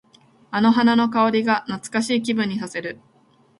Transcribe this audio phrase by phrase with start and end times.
[0.49, 2.99] あの花の香りが懐かしい気分にさせる。